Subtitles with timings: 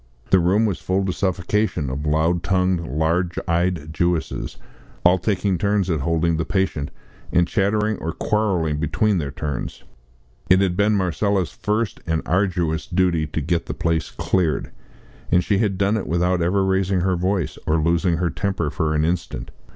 [0.31, 4.57] The room, was full to suffocation of loud tongued, large eyed Jewesses,
[5.05, 6.89] all taking turns at holding the patient,
[7.31, 9.83] and chattering or quarrelling between their turns.
[10.49, 14.71] It had been Marcella's first and arduous duty to get the place cleared,
[15.31, 18.95] and she had done it without ever raising her voice or losing her temper for
[18.95, 19.51] an instant.